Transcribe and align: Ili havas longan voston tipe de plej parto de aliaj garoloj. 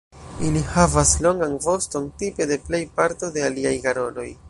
Ili 0.45 0.63
havas 0.69 1.11
longan 1.27 1.53
voston 1.67 2.09
tipe 2.23 2.51
de 2.53 2.61
plej 2.67 2.83
parto 3.01 3.33
de 3.37 3.49
aliaj 3.51 3.79
garoloj. 3.89 4.31